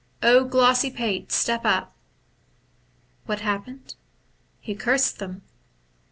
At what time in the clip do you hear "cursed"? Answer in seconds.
4.73-5.19